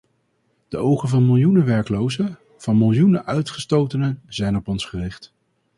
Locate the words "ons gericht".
4.67-5.33